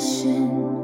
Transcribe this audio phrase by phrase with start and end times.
[0.00, 0.79] 是。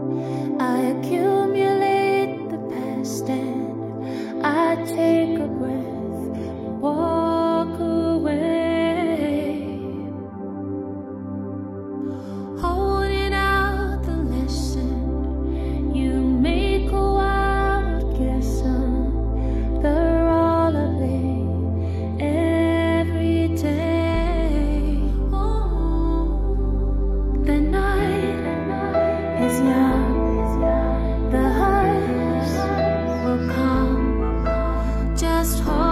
[35.16, 35.85] Just hold